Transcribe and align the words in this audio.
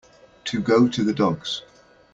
To 0.45 0.59
go 0.59 0.87
to 0.87 1.03
the 1.03 1.13
dogs. 1.13 1.61